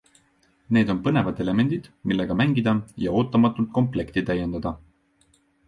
Need 0.77 0.93
on 0.93 1.01
põnevad 1.07 1.41
elemendid, 1.45 1.91
millega 2.13 2.39
mängida 2.41 2.75
ja 3.05 3.15
ootamatult 3.21 3.73
komplekti 3.79 4.27
täiendada. 4.33 4.77